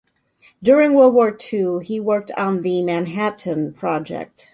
[0.63, 4.49] During World War II, he worked on the Manhattan Project.